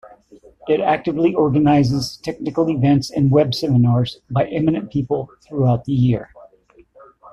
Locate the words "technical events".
2.23-3.11